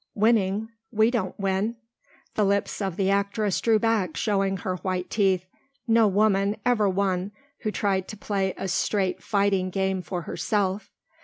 "Winning! 0.15 0.69
We 0.91 1.11
don't 1.11 1.39
win." 1.39 1.75
The 2.33 2.43
lips 2.43 2.81
of 2.81 2.95
the 2.95 3.11
actress 3.11 3.61
drew 3.61 3.77
back 3.77 4.17
showing 4.17 4.57
her 4.57 4.77
white 4.77 5.11
teeth. 5.11 5.45
"No 5.87 6.07
woman 6.07 6.55
ever 6.65 6.89
won 6.89 7.31
who 7.59 7.69
tried 7.69 8.07
to 8.07 8.17
play 8.17 8.55
a 8.57 8.67
straight 8.67 9.21
fighting 9.21 9.69
game 9.69 10.01
for 10.01 10.23
herself." 10.23 10.89